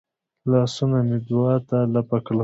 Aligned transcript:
لاسونه 0.51 0.99
مې 1.07 1.17
دعا 1.27 1.55
ته 1.67 1.77
لپه 1.93 2.17
کړل. 2.25 2.39